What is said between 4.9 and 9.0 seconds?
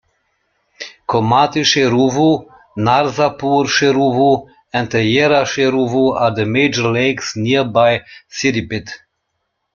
Yerra Cheruvu are the major lakes nearby Siddipet.